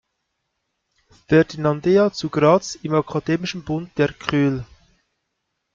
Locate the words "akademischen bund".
2.95-3.95